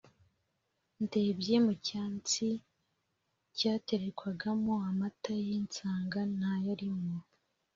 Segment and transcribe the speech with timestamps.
[1.03, 2.47] ndebye mucyatsi
[3.57, 7.17] cyaterekwagamo amata ye nsanga ntayarimo